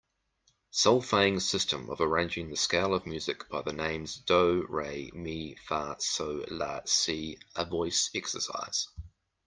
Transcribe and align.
Solfaing 0.71 1.39
system 1.41 1.91
of 1.91 2.01
arranging 2.01 2.49
the 2.49 2.55
scale 2.55 2.95
of 2.95 3.05
music 3.05 3.47
by 3.49 3.61
the 3.61 3.71
names 3.71 4.15
do, 4.15 4.65
re, 4.67 5.11
mi, 5.13 5.55
fa, 5.67 5.95
sol, 5.99 6.43
la, 6.49 6.79
si 6.87 7.37
a 7.55 7.65
voice 7.65 8.09
exercise. 8.15 8.87